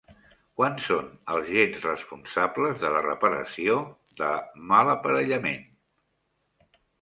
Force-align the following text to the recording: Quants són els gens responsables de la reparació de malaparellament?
Quants 0.59 0.85
són 0.91 1.09
els 1.33 1.51
gens 1.57 1.83
responsables 1.87 2.79
de 2.85 2.91
la 2.95 3.03
reparació 3.03 3.77
de 4.23 4.31
malaparellament? 4.73 5.63